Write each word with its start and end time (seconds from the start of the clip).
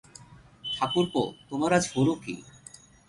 ঠাকুরপো, 0.75 1.21
তোমার 1.49 1.71
আজ 1.73 1.85
হল 1.93 2.07
কী। 2.23 2.35